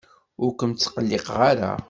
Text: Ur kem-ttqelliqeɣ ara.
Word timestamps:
Ur 0.43 0.51
kem-ttqelliqeɣ 0.59 1.37
ara. 1.49 1.71